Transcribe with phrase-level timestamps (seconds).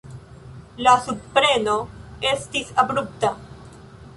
[0.87, 1.75] La subpremo
[2.31, 3.35] estis abrupta.